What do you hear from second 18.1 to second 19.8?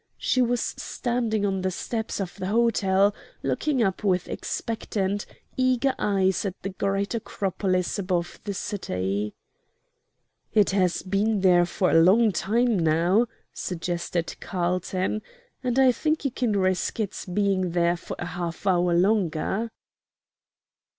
a half hour longer."